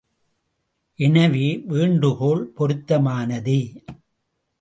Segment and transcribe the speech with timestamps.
[0.99, 3.59] எனவே, வேண்டுகோள் பொருத்தமானதே.